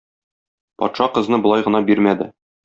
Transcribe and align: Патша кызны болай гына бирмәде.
Патша 0.83 1.07
кызны 1.19 1.41
болай 1.45 1.67
гына 1.69 1.83
бирмәде. 1.91 2.31